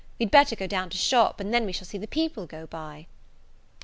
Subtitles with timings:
[0.17, 3.05] we'd better go down to shop, and then we shall see the people go by."